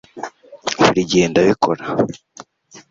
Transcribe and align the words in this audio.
buri 0.79 1.01
gihe 1.09 1.25
ndabikora 1.31 1.83